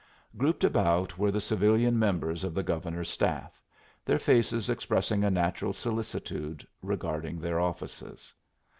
Grouped 0.35 0.63
about 0.63 1.19
were 1.19 1.29
the 1.29 1.39
civilian 1.39 1.99
members 1.99 2.43
of 2.43 2.55
the 2.55 2.63
Governor's 2.63 3.07
staff, 3.07 3.61
their 4.03 4.17
faces 4.17 4.67
expressing 4.67 5.23
a 5.23 5.29
natural 5.29 5.73
solicitude 5.73 6.67
regarding 6.81 7.39
their 7.39 7.59
offices. 7.59 8.33